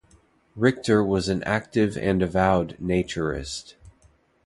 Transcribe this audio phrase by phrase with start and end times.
[0.55, 3.75] Richter was an active and avowed naturist.